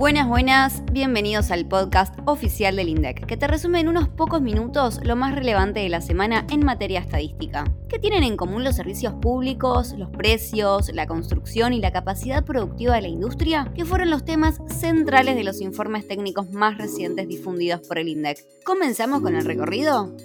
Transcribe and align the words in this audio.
Buenas, 0.00 0.28
buenas, 0.28 0.82
bienvenidos 0.90 1.50
al 1.50 1.68
podcast 1.68 2.18
oficial 2.24 2.74
del 2.74 2.88
INDEC, 2.88 3.26
que 3.26 3.36
te 3.36 3.46
resume 3.46 3.80
en 3.80 3.88
unos 3.88 4.08
pocos 4.08 4.40
minutos 4.40 4.98
lo 5.04 5.14
más 5.14 5.34
relevante 5.34 5.80
de 5.80 5.90
la 5.90 6.00
semana 6.00 6.46
en 6.48 6.64
materia 6.64 7.00
estadística. 7.00 7.64
¿Qué 7.86 7.98
tienen 7.98 8.22
en 8.22 8.38
común 8.38 8.64
los 8.64 8.76
servicios 8.76 9.12
públicos, 9.20 9.92
los 9.98 10.08
precios, 10.08 10.90
la 10.94 11.06
construcción 11.06 11.74
y 11.74 11.80
la 11.80 11.92
capacidad 11.92 12.46
productiva 12.46 12.94
de 12.94 13.02
la 13.02 13.08
industria? 13.08 13.70
Que 13.74 13.84
fueron 13.84 14.08
los 14.08 14.24
temas 14.24 14.62
centrales 14.68 15.36
de 15.36 15.44
los 15.44 15.60
informes 15.60 16.08
técnicos 16.08 16.50
más 16.50 16.78
recientes 16.78 17.28
difundidos 17.28 17.86
por 17.86 17.98
el 17.98 18.08
INDEC. 18.08 18.38
¿Comenzamos 18.64 19.20
con 19.20 19.36
el 19.36 19.44
recorrido? 19.44 20.16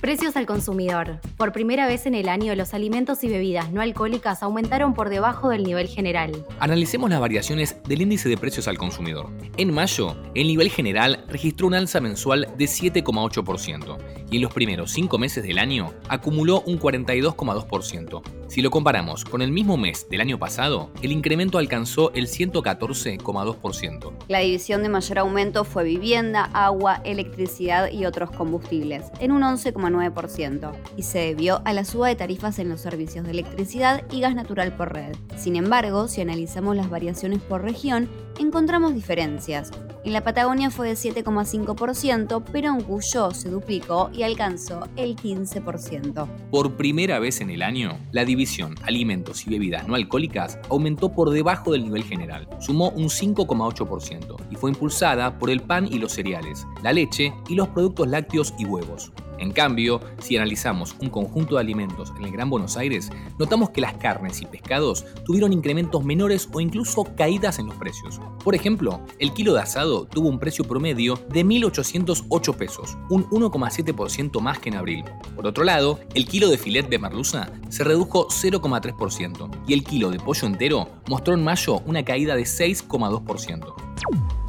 Precios 0.00 0.36
al 0.36 0.46
consumidor. 0.46 1.18
Por 1.36 1.50
primera 1.50 1.88
vez 1.88 2.06
en 2.06 2.14
el 2.14 2.28
año, 2.28 2.54
los 2.54 2.72
alimentos 2.72 3.24
y 3.24 3.28
bebidas 3.28 3.72
no 3.72 3.80
alcohólicas 3.80 4.44
aumentaron 4.44 4.94
por 4.94 5.08
debajo 5.08 5.48
del 5.48 5.64
nivel 5.64 5.88
general. 5.88 6.46
Analicemos 6.60 7.10
las 7.10 7.18
variaciones 7.18 7.82
del 7.82 8.02
índice 8.02 8.28
de 8.28 8.36
precios 8.36 8.68
al 8.68 8.78
consumidor. 8.78 9.28
En 9.56 9.74
mayo, 9.74 10.16
el 10.36 10.46
nivel 10.46 10.70
general 10.70 11.24
registró 11.28 11.66
un 11.66 11.74
alza 11.74 12.00
mensual 12.00 12.46
de 12.56 12.66
7,8% 12.66 13.98
y 14.30 14.36
en 14.36 14.42
los 14.42 14.52
primeros 14.52 14.92
cinco 14.92 15.18
meses 15.18 15.42
del 15.42 15.58
año 15.58 15.92
acumuló 16.08 16.60
un 16.60 16.78
42,2%. 16.78 18.37
Si 18.48 18.62
lo 18.62 18.70
comparamos 18.70 19.26
con 19.26 19.42
el 19.42 19.52
mismo 19.52 19.76
mes 19.76 20.08
del 20.08 20.22
año 20.22 20.38
pasado, 20.38 20.90
el 21.02 21.12
incremento 21.12 21.58
alcanzó 21.58 22.12
el 22.14 22.28
114,2%. 22.28 24.12
La 24.28 24.38
división 24.38 24.82
de 24.82 24.88
mayor 24.88 25.18
aumento 25.18 25.64
fue 25.64 25.84
vivienda, 25.84 26.44
agua, 26.54 27.02
electricidad 27.04 27.90
y 27.92 28.06
otros 28.06 28.30
combustibles, 28.30 29.04
en 29.20 29.32
un 29.32 29.42
11,9%, 29.42 30.72
y 30.96 31.02
se 31.02 31.18
debió 31.18 31.60
a 31.66 31.74
la 31.74 31.84
suba 31.84 32.08
de 32.08 32.16
tarifas 32.16 32.58
en 32.58 32.70
los 32.70 32.80
servicios 32.80 33.26
de 33.26 33.32
electricidad 33.32 34.04
y 34.10 34.20
gas 34.20 34.34
natural 34.34 34.74
por 34.74 34.94
red. 34.94 35.14
Sin 35.36 35.54
embargo, 35.54 36.08
si 36.08 36.22
analizamos 36.22 36.74
las 36.74 36.88
variaciones 36.88 37.40
por 37.42 37.62
región, 37.62 38.08
encontramos 38.38 38.94
diferencias. 38.94 39.72
En 40.04 40.12
la 40.12 40.22
Patagonia 40.22 40.70
fue 40.70 40.88
de 40.88 40.94
7,5%, 40.94 42.44
pero 42.52 42.68
en 42.68 42.80
Cuyo 42.82 43.30
se 43.32 43.50
duplicó 43.50 44.10
y 44.12 44.22
alcanzó 44.22 44.86
el 44.96 45.16
15%. 45.16 46.26
Por 46.50 46.76
primera 46.76 47.18
vez 47.18 47.40
en 47.40 47.50
el 47.50 47.62
año, 47.62 47.98
la 48.12 48.24
división 48.24 48.76
alimentos 48.82 49.46
y 49.46 49.50
bebidas 49.50 49.88
no 49.88 49.94
alcohólicas 49.94 50.58
aumentó 50.70 51.12
por 51.12 51.30
debajo 51.30 51.72
del 51.72 51.84
nivel 51.84 52.04
general, 52.04 52.48
sumó 52.60 52.90
un 52.90 53.08
5,8% 53.08 54.36
y 54.50 54.56
fue 54.56 54.70
impulsada 54.70 55.38
por 55.38 55.50
el 55.50 55.60
pan 55.60 55.88
y 55.90 55.98
los 55.98 56.12
cereales, 56.12 56.66
la 56.82 56.92
leche 56.92 57.34
y 57.48 57.54
los 57.54 57.68
productos 57.68 58.08
lácteos 58.08 58.54
y 58.58 58.64
huevos. 58.64 59.12
En 59.38 59.52
cambio, 59.52 60.00
si 60.18 60.36
analizamos 60.36 60.96
un 61.00 61.10
conjunto 61.10 61.54
de 61.54 61.60
alimentos 61.60 62.12
en 62.16 62.24
el 62.24 62.32
Gran 62.32 62.50
Buenos 62.50 62.76
Aires, 62.76 63.10
notamos 63.38 63.70
que 63.70 63.80
las 63.80 63.94
carnes 63.94 64.42
y 64.42 64.46
pescados 64.46 65.04
tuvieron 65.24 65.52
incrementos 65.52 66.04
menores 66.04 66.48
o 66.52 66.60
incluso 66.60 67.04
caídas 67.16 67.58
en 67.58 67.66
los 67.66 67.76
precios. 67.76 68.20
Por 68.42 68.54
ejemplo, 68.54 69.00
el 69.18 69.32
kilo 69.32 69.54
de 69.54 69.60
asado 69.60 70.04
tuvo 70.06 70.28
un 70.28 70.38
precio 70.38 70.64
promedio 70.64 71.18
de 71.30 71.44
1.808 71.44 72.56
pesos, 72.56 72.96
un 73.10 73.24
1,7% 73.30 74.40
más 74.40 74.58
que 74.58 74.68
en 74.70 74.76
abril. 74.76 75.04
Por 75.36 75.46
otro 75.46 75.64
lado, 75.64 76.00
el 76.14 76.26
kilo 76.26 76.48
de 76.48 76.58
filet 76.58 76.88
de 76.88 76.98
merluza 76.98 77.50
se 77.68 77.84
redujo 77.84 78.28
0,3% 78.28 79.50
y 79.66 79.72
el 79.72 79.84
kilo 79.84 80.10
de 80.10 80.18
pollo 80.18 80.46
entero 80.46 80.88
mostró 81.08 81.34
en 81.34 81.44
mayo 81.44 81.80
una 81.86 82.04
caída 82.04 82.36
de 82.36 82.42
6,2%. 82.42 83.74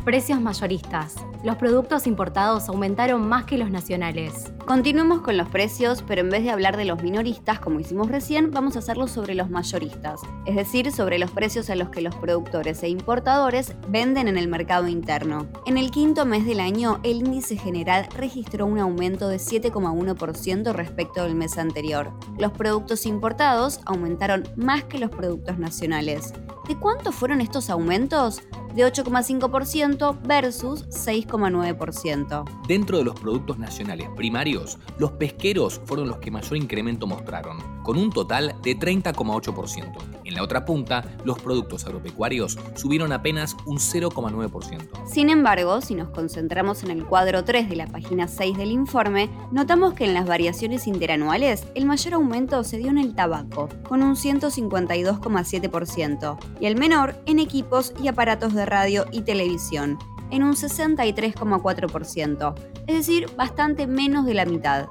Precios 0.09 0.41
mayoristas. 0.41 1.13
Los 1.43 1.57
productos 1.57 2.07
importados 2.07 2.67
aumentaron 2.67 3.29
más 3.29 3.45
que 3.45 3.59
los 3.59 3.69
nacionales. 3.69 4.51
Continuemos 4.65 5.21
con 5.21 5.37
los 5.37 5.47
precios, 5.49 6.03
pero 6.07 6.21
en 6.21 6.31
vez 6.31 6.43
de 6.43 6.49
hablar 6.49 6.77
de 6.77 6.85
los 6.85 7.03
minoristas, 7.03 7.59
como 7.59 7.79
hicimos 7.79 8.09
recién, 8.09 8.49
vamos 8.49 8.75
a 8.75 8.79
hacerlo 8.79 9.07
sobre 9.07 9.35
los 9.35 9.51
mayoristas, 9.51 10.21
es 10.47 10.55
decir, 10.55 10.91
sobre 10.91 11.19
los 11.19 11.29
precios 11.29 11.69
a 11.69 11.75
los 11.75 11.89
que 11.89 12.01
los 12.01 12.15
productores 12.15 12.81
e 12.81 12.89
importadores 12.89 13.75
venden 13.87 14.27
en 14.27 14.39
el 14.39 14.47
mercado 14.47 14.87
interno. 14.87 15.45
En 15.67 15.77
el 15.77 15.91
quinto 15.91 16.25
mes 16.25 16.43
del 16.43 16.59
año, 16.59 16.99
el 17.03 17.17
índice 17.17 17.55
general 17.55 18.09
registró 18.17 18.65
un 18.65 18.79
aumento 18.79 19.29
de 19.29 19.37
7,1% 19.37 20.73
respecto 20.73 21.21
del 21.21 21.35
mes 21.35 21.59
anterior. 21.59 22.11
Los 22.39 22.51
productos 22.51 23.05
importados 23.05 23.79
aumentaron 23.85 24.41
más 24.55 24.85
que 24.85 24.97
los 24.97 25.11
productos 25.11 25.59
nacionales. 25.59 26.33
¿De 26.69 26.77
cuánto 26.77 27.11
fueron 27.11 27.41
estos 27.41 27.71
aumentos? 27.71 28.43
de 28.73 28.85
8,5% 28.85 30.17
versus 30.23 30.87
6,9%. 30.89 32.43
Dentro 32.67 32.97
de 32.97 33.03
los 33.03 33.19
productos 33.19 33.57
nacionales 33.57 34.07
primarios, 34.15 34.77
los 34.97 35.11
pesqueros 35.13 35.81
fueron 35.85 36.07
los 36.07 36.19
que 36.19 36.29
mayor 36.31 36.57
incremento 36.57 37.07
mostraron, 37.07 37.57
con 37.83 37.97
un 37.97 38.11
total 38.11 38.55
de 38.61 38.77
30,8%. 38.77 39.97
En 40.25 40.35
la 40.35 40.43
otra 40.43 40.65
punta, 40.65 41.17
los 41.23 41.39
productos 41.39 41.85
agropecuarios 41.85 42.59
subieron 42.75 43.11
apenas 43.11 43.57
un 43.65 43.77
0,9%. 43.77 45.07
Sin 45.07 45.31
embargo, 45.31 45.81
si 45.81 45.95
nos 45.95 46.09
concentramos 46.09 46.83
en 46.83 46.91
el 46.91 47.03
cuadro 47.05 47.43
3 47.43 47.67
de 47.67 47.75
la 47.75 47.87
página 47.87 48.27
6 48.27 48.55
del 48.57 48.71
informe, 48.71 49.31
notamos 49.51 49.95
que 49.95 50.05
en 50.05 50.13
las 50.13 50.27
variaciones 50.27 50.85
interanuales 50.85 51.65
el 51.73 51.87
mayor 51.87 52.13
aumento 52.13 52.63
se 52.63 52.77
dio 52.77 52.89
en 52.89 52.99
el 52.99 53.15
tabaco, 53.15 53.69
con 53.87 54.03
un 54.03 54.15
152,7%, 54.15 56.37
y 56.59 56.65
el 56.65 56.75
menor 56.75 57.15
en 57.25 57.39
equipos 57.39 57.93
y 58.01 58.07
aparatos 58.07 58.53
de 58.53 58.65
radio 58.65 59.05
y 59.11 59.21
televisión, 59.21 59.97
en 60.31 60.43
un 60.43 60.53
63,4%, 60.53 62.55
es 62.87 62.95
decir, 62.95 63.27
bastante 63.35 63.87
menos 63.87 64.25
de 64.25 64.33
la 64.33 64.45
mitad. 64.45 64.87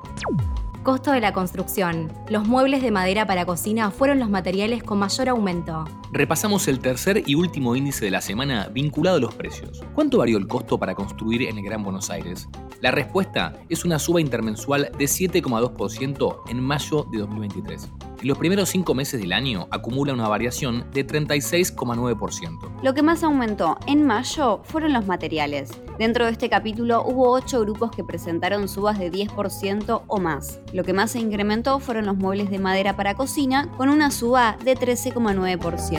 Costo 0.83 1.13
de 1.13 1.21
la 1.21 1.33
construcción. 1.33 2.11
Los 2.29 2.47
muebles 2.47 2.83
de 2.83 2.91
madera 2.91 3.27
para 3.27 3.45
cocina 3.45 3.91
fueron 3.91 4.19
los 4.19 4.31
materiales 4.31 4.83
con 4.83 4.99
mayor 4.99 5.29
aumento. 5.29 5.85
Repasamos 6.11 6.69
el 6.69 6.81
tercer 6.81 7.23
y 7.27 7.35
último 7.35 7.77
índice 7.77 8.07
de 8.07 8.11
la 8.11 8.23
semana 8.23 8.69
vinculado 8.73 9.19
a 9.19 9.21
los 9.21 9.35
precios. 9.35 9.83
¿Cuánto 9.95 10.19
varió 10.19 10.39
el 10.39 10.49
costo 10.49 10.79
para 10.79 10.95
construir 10.95 11.43
en 11.43 11.59
el 11.59 11.65
Gran 11.65 11.83
Buenos 11.83 12.09
Aires? 12.09 12.49
La 12.81 12.91
respuesta 12.91 13.55
es 13.69 13.85
una 13.85 13.99
suba 13.99 14.21
intermensual 14.21 14.91
de 14.97 15.05
7,2% 15.05 16.43
en 16.49 16.61
mayo 16.61 17.07
de 17.13 17.19
2023 17.19 17.91
y 18.23 18.27
los 18.27 18.39
primeros 18.39 18.69
cinco 18.69 18.95
meses 18.95 19.21
del 19.21 19.33
año 19.33 19.69
acumula 19.71 20.13
una 20.13 20.29
variación 20.29 20.85
de 20.93 21.07
36,9%. 21.07 22.83
Lo 22.83 22.95
que 22.95 23.03
más 23.03 23.23
aumentó 23.23 23.79
en 23.87 24.07
mayo 24.07 24.61
fueron 24.65 24.93
los 24.93 25.07
materiales. 25.07 25.71
Dentro 25.99 26.27
de 26.27 26.33
este 26.33 26.49
capítulo 26.49 27.05
hubo 27.05 27.31
ocho 27.31 27.61
grupos 27.61 27.91
que 27.91 28.05
presentaron 28.05 28.69
subas 28.69 28.99
de 28.99 29.11
10% 29.11 30.03
o 30.07 30.21
más. 30.21 30.61
Lo 30.73 30.85
que 30.85 30.93
más 30.93 31.13
se 31.13 31.19
incrementó 31.19 31.81
fueron 31.81 32.07
los 32.07 32.17
muebles 32.17 32.51
de 32.51 32.59
madera 32.59 32.97
para 32.97 33.15
cocina, 33.15 33.71
con 33.77 33.89
una 33.89 34.11
suba 34.11 34.57
de 34.65 34.77
13,9%. 34.77 35.98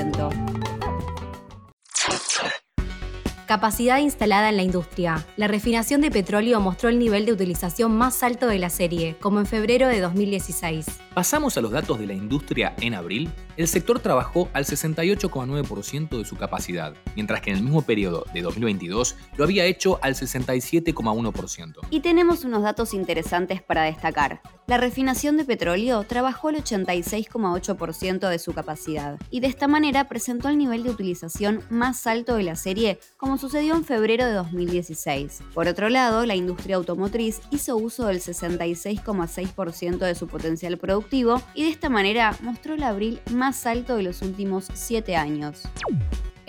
Capacidad 3.49 3.97
instalada 3.97 4.49
en 4.49 4.57
la 4.57 4.61
industria. 4.61 5.25
La 5.35 5.47
refinación 5.47 6.01
de 6.01 6.11
petróleo 6.11 6.59
mostró 6.59 6.87
el 6.87 6.99
nivel 6.99 7.25
de 7.25 7.33
utilización 7.33 7.97
más 7.97 8.21
alto 8.21 8.45
de 8.45 8.59
la 8.59 8.69
serie, 8.69 9.15
como 9.19 9.39
en 9.39 9.47
febrero 9.47 9.87
de 9.87 9.99
2016. 10.01 10.85
Pasamos 11.15 11.57
a 11.57 11.61
los 11.61 11.71
datos 11.71 11.97
de 11.97 12.05
la 12.05 12.13
industria 12.13 12.75
en 12.79 12.93
abril. 12.93 13.31
El 13.59 13.67
sector 13.67 13.99
trabajó 13.99 14.47
al 14.53 14.63
68,9% 14.63 16.17
de 16.17 16.23
su 16.23 16.37
capacidad, 16.37 16.93
mientras 17.17 17.41
que 17.41 17.49
en 17.49 17.57
el 17.57 17.63
mismo 17.63 17.81
periodo 17.81 18.23
de 18.33 18.41
2022 18.41 19.17
lo 19.35 19.43
había 19.43 19.65
hecho 19.65 19.99
al 20.01 20.15
67,1%. 20.15 21.79
Y 21.89 21.99
tenemos 21.99 22.45
unos 22.45 22.63
datos 22.63 22.93
interesantes 22.93 23.61
para 23.61 23.83
destacar. 23.83 24.41
La 24.65 24.77
refinación 24.77 25.35
de 25.35 25.43
petróleo 25.43 26.05
trabajó 26.05 26.49
al 26.49 26.63
86,8% 26.63 28.29
de 28.29 28.39
su 28.39 28.53
capacidad, 28.53 29.19
y 29.29 29.41
de 29.41 29.47
esta 29.47 29.67
manera 29.67 30.07
presentó 30.07 30.47
el 30.47 30.57
nivel 30.57 30.83
de 30.83 30.91
utilización 30.91 31.61
más 31.69 32.07
alto 32.07 32.35
de 32.35 32.43
la 32.43 32.55
serie 32.55 32.99
como 33.17 33.37
sucedió 33.37 33.75
en 33.75 33.83
febrero 33.83 34.25
de 34.25 34.33
2016. 34.33 35.41
Por 35.53 35.67
otro 35.67 35.89
lado, 35.89 36.25
la 36.25 36.35
industria 36.35 36.77
automotriz 36.77 37.41
hizo 37.51 37.75
uso 37.75 38.05
del 38.05 38.21
66,6% 38.21 39.97
de 39.97 40.15
su 40.15 40.27
potencial 40.27 40.77
productivo 40.77 41.41
y 41.55 41.63
de 41.63 41.71
esta 41.71 41.89
manera 41.89 42.37
mostró 42.41 42.75
el 42.75 42.83
abril 42.83 43.19
más 43.33 43.48
alto 43.65 43.95
de 43.95 44.03
los 44.03 44.21
últimos 44.21 44.67
7 44.73 45.15
años. 45.15 45.63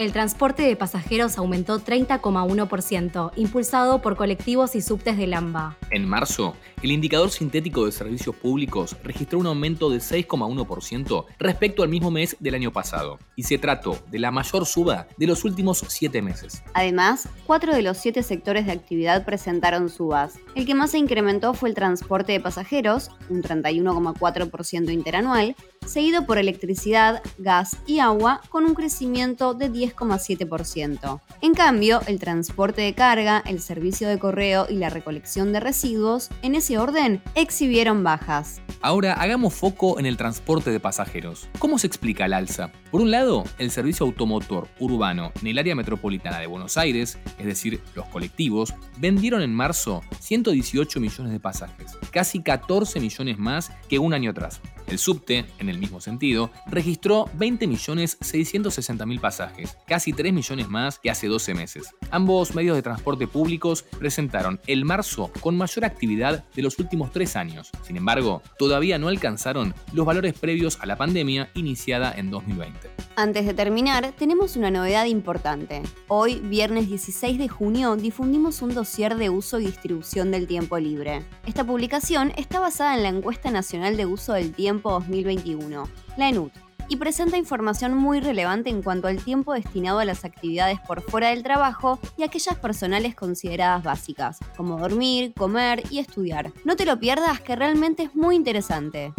El 0.01 0.13
transporte 0.13 0.63
de 0.63 0.77
pasajeros 0.77 1.37
aumentó 1.37 1.79
30,1%, 1.79 3.33
impulsado 3.37 4.01
por 4.01 4.17
colectivos 4.17 4.75
y 4.75 4.81
subtes 4.81 5.19
de 5.19 5.27
Lamba. 5.27 5.77
En 5.91 6.09
marzo, 6.09 6.57
el 6.83 6.91
indicador 6.91 7.31
sintético 7.31 7.85
de 7.85 7.93
servicios 7.93 8.35
públicos 8.35 8.97
registró 9.05 9.39
un 9.39 9.47
aumento 9.47 9.91
de 9.91 9.99
6,1% 9.99 11.27
respecto 11.39 11.83
al 11.83 11.91
mismo 11.91 12.11
mes 12.11 12.35
del 12.41 12.55
año 12.55 12.73
pasado, 12.73 13.19
y 13.37 13.43
se 13.43 13.59
trató 13.59 13.99
de 14.11 14.19
la 14.21 14.31
mayor 14.31 14.65
suba 14.65 15.07
de 15.19 15.27
los 15.27 15.45
últimos 15.45 15.85
siete 15.89 16.23
meses. 16.23 16.63
Además, 16.73 17.29
cuatro 17.47 17.75
de 17.75 17.83
los 17.83 17.99
siete 17.99 18.23
sectores 18.23 18.65
de 18.65 18.73
actividad 18.73 19.27
presentaron 19.27 19.91
subas. 19.91 20.39
El 20.55 20.65
que 20.65 20.75
más 20.75 20.93
se 20.93 20.99
incrementó 20.99 21.53
fue 21.53 21.69
el 21.69 21.75
transporte 21.75 22.33
de 22.33 22.41
pasajeros, 22.41 23.11
un 23.29 23.43
31,4% 23.43 24.91
interanual, 24.91 25.55
seguido 25.85 26.25
por 26.25 26.39
electricidad, 26.39 27.23
gas 27.37 27.77
y 27.87 27.99
agua, 27.99 28.41
con 28.49 28.65
un 28.65 28.75
crecimiento 28.75 29.53
de 29.53 29.69
10 29.69 29.90
10,7%. 29.95 31.21
En 31.41 31.55
cambio, 31.55 32.01
el 32.07 32.19
transporte 32.19 32.83
de 32.83 32.95
carga, 32.95 33.43
el 33.47 33.61
servicio 33.61 34.09
de 34.09 34.19
correo 34.19 34.67
y 34.69 34.75
la 34.75 34.91
recolección 34.91 35.53
de 35.53 35.61
residuos, 35.61 36.31
en 36.43 36.55
ese 36.55 36.79
orden, 36.79 37.23
exhibieron 37.35 38.05
bajas. 38.05 38.61
Ahora 38.83 39.15
hagamos 39.15 39.55
foco 39.55 39.99
en 39.99 40.07
el 40.07 40.17
transporte 40.17 40.71
de 40.71 40.81
pasajeros. 40.81 41.49
¿Cómo 41.59 41.79
se 41.79 41.87
explica 41.87 42.25
el 42.25 42.33
alza? 42.33 42.73
Por 42.91 43.01
un 43.01 43.11
lado, 43.11 43.45
el 43.59 43.71
servicio 43.71 44.07
automotor 44.07 44.69
urbano 44.79 45.33
en 45.41 45.49
el 45.49 45.59
área 45.59 45.75
metropolitana 45.75 46.39
de 46.39 46.47
Buenos 46.47 46.77
Aires, 46.77 47.19
es 47.39 47.47
decir, 47.47 47.81
los 47.95 48.07
colectivos, 48.07 48.75
vendieron 48.99 49.43
en 49.43 49.55
marzo 49.55 50.03
118 50.19 50.99
millones 50.99 51.33
de 51.33 51.41
pasajes, 51.41 51.97
casi 52.11 52.43
14 52.43 53.01
millones 53.01 53.39
más 53.39 53.71
que 53.89 53.99
un 53.99 54.15
año 54.15 54.31
atrás. 54.31 54.61
El 54.91 54.99
subte, 54.99 55.47
en 55.61 55.69
el 55.69 55.79
mismo 55.79 56.01
sentido, 56.01 56.51
registró 56.67 57.27
20.660.000 57.39 59.21
pasajes, 59.21 59.77
casi 59.87 60.13
3 60.13 60.33
millones 60.33 60.69
más 60.69 60.99
que 60.99 61.11
hace 61.11 61.29
12 61.29 61.55
meses. 61.55 61.95
Ambos 62.13 62.55
medios 62.55 62.77
de 62.77 62.83
transporte 62.83 63.29
públicos 63.29 63.85
presentaron 63.99 64.61
el 64.67 64.85
marzo 64.85 65.31
con 65.41 65.57
mayor 65.57 65.85
actividad 65.85 66.45
de 66.55 66.63
los 66.63 66.79
últimos 66.79 67.13
tres 67.13 67.37
años. 67.37 67.71
Sin 67.83 67.97
embargo, 67.97 68.43
todavía 68.59 68.99
no 68.99 69.09
alcanzaron 69.09 69.75
los 69.93 70.05
valores 70.05 70.35
previos 70.39 70.79
a 70.81 70.87
la 70.87 70.97
pandemia 70.97 71.51
iniciada 71.55 72.13
en 72.17 72.31
2020. 72.31 72.91
Antes 73.17 73.47
de 73.47 73.55
terminar, 73.55 74.13
tenemos 74.19 74.57
una 74.57 74.71
novedad 74.71 75.05
importante. 75.05 75.83
Hoy, 76.09 76.41
viernes 76.41 76.89
16 76.89 77.39
de 77.39 77.49
junio, 77.49 77.95
difundimos 77.97 78.63
un 78.63 78.75
dossier 78.75 79.17
de 79.17 79.31
uso 79.31 79.61
y 79.61 79.67
distribución 79.67 80.31
del 80.31 80.47
tiempo 80.47 80.79
libre. 80.79 81.25
Esta 81.47 81.65
publicación 81.65 82.33
está 82.37 82.61
basada 82.61 82.97
en 82.97 83.03
la 83.03 83.09
Encuesta 83.09 83.51
Nacional 83.51 83.97
de 83.97 84.07
Uso 84.07 84.33
del 84.33 84.53
Tiempo 84.53 84.91
2021, 84.91 85.89
la 86.17 86.29
ENUT, 86.29 86.53
y 86.91 86.97
presenta 86.97 87.39
información 87.39 87.97
muy 87.97 88.21
relevante 88.21 88.69
en 88.69 88.83
cuanto 88.83 89.07
al 89.07 89.23
tiempo 89.23 89.55
destinado 89.55 90.01
a 90.01 90.05
las 90.05 90.25
actividades 90.25 90.81
por 90.81 91.03
fuera 91.03 91.31
del 91.31 91.45
trabajo 91.45 92.01
y 92.19 92.25
aquellas 92.25 92.59
personales 92.59 93.15
consideradas 93.15 93.85
básicas, 93.85 94.39
como 94.57 94.79
dormir, 94.79 95.33
comer 95.35 95.85
y 95.89 96.01
estudiar. 96.01 96.53
No 96.65 96.75
te 96.77 96.85
lo 96.85 96.99
pierdas 96.99 97.41
que 97.41 97.55
realmente 97.55 98.03
es 98.03 98.15
muy 98.17 98.35
interesante. 98.35 99.15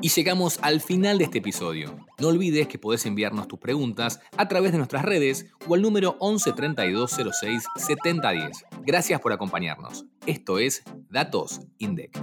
Y 0.00 0.10
llegamos 0.10 0.60
al 0.62 0.80
final 0.80 1.18
de 1.18 1.24
este 1.24 1.38
episodio. 1.38 1.96
No 2.20 2.28
olvides 2.28 2.68
que 2.68 2.78
podés 2.78 3.04
enviarnos 3.06 3.48
tus 3.48 3.58
preguntas 3.58 4.20
a 4.36 4.46
través 4.46 4.70
de 4.70 4.78
nuestras 4.78 5.04
redes 5.04 5.46
o 5.66 5.74
al 5.74 5.82
número 5.82 6.16
11 6.20 6.52
32 6.52 7.10
06 7.40 7.64
7010. 7.74 8.64
Gracias 8.82 9.20
por 9.20 9.32
acompañarnos. 9.32 10.06
Esto 10.24 10.60
es 10.60 10.84
Datos 11.10 11.60
INDEC. 11.78 12.16